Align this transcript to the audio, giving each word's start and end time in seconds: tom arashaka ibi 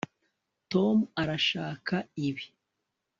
tom 0.71 0.97
arashaka 1.21 1.95
ibi 2.27 2.45